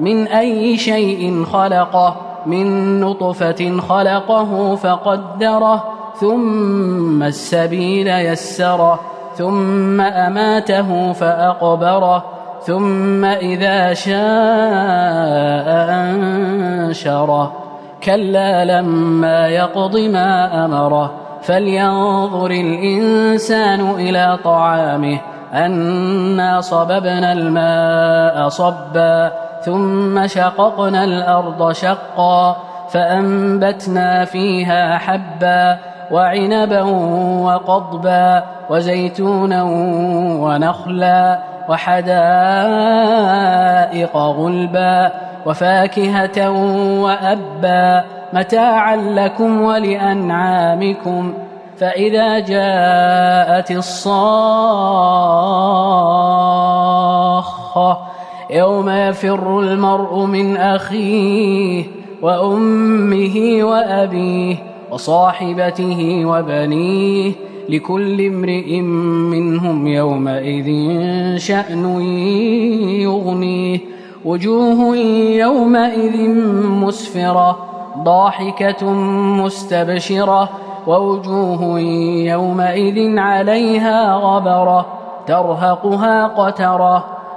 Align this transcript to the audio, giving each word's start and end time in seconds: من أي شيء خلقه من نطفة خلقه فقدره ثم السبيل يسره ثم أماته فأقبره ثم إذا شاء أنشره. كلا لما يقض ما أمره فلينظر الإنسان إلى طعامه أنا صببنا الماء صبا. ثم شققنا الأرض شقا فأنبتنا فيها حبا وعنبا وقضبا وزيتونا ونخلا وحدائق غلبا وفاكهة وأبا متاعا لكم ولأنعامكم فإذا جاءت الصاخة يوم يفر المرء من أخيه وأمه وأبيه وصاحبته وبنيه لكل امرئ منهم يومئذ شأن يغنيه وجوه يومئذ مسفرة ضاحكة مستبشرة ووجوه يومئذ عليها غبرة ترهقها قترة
من 0.00 0.26
أي 0.26 0.76
شيء 0.76 1.44
خلقه 1.44 2.16
من 2.46 3.00
نطفة 3.00 3.80
خلقه 3.80 4.76
فقدره 4.76 5.84
ثم 6.20 7.22
السبيل 7.22 8.08
يسره 8.08 9.00
ثم 9.34 10.00
أماته 10.00 11.12
فأقبره 11.12 12.24
ثم 12.62 13.24
إذا 13.24 13.94
شاء 13.94 14.14
أنشره. 15.90 17.52
كلا 18.04 18.64
لما 18.64 19.48
يقض 19.48 19.96
ما 19.96 20.64
أمره 20.64 21.12
فلينظر 21.42 22.50
الإنسان 22.50 23.90
إلى 23.90 24.38
طعامه 24.44 25.20
أنا 25.52 26.60
صببنا 26.60 27.32
الماء 27.32 28.48
صبا. 28.48 29.43
ثم 29.64 30.26
شققنا 30.26 31.04
الأرض 31.04 31.72
شقا 31.72 32.56
فأنبتنا 32.90 34.24
فيها 34.24 34.98
حبا 34.98 35.78
وعنبا 36.10 36.82
وقضبا 37.42 38.42
وزيتونا 38.70 39.62
ونخلا 40.42 41.38
وحدائق 41.68 42.16
غلبا 44.16 45.10
وفاكهة 45.46 46.50
وأبا 47.00 48.04
متاعا 48.32 48.96
لكم 48.96 49.62
ولأنعامكم 49.62 51.34
فإذا 51.78 52.38
جاءت 52.38 53.70
الصاخة 53.70 55.24
يوم 58.50 58.90
يفر 58.90 59.60
المرء 59.60 60.24
من 60.24 60.56
أخيه 60.56 61.84
وأمه 62.22 63.58
وأبيه 63.62 64.56
وصاحبته 64.90 66.22
وبنيه 66.24 67.32
لكل 67.68 68.26
امرئ 68.26 68.80
منهم 69.30 69.86
يومئذ 69.86 70.68
شأن 71.36 72.00
يغنيه 73.00 73.80
وجوه 74.24 74.96
يومئذ 75.36 76.28
مسفرة 76.68 77.58
ضاحكة 77.98 78.92
مستبشرة 79.42 80.48
ووجوه 80.86 81.80
يومئذ 82.28 83.18
عليها 83.18 84.14
غبرة 84.14 84.86
ترهقها 85.26 86.26
قترة 86.26 87.13